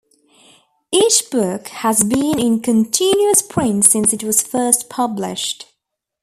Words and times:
Each 0.91 1.29
book 1.29 1.67
has 1.67 2.03
been 2.03 2.39
in 2.39 2.61
continuous 2.61 3.43
print 3.43 3.85
since 3.85 4.11
it 4.13 4.23
was 4.23 4.41
first 4.41 4.89
published. 4.89 5.71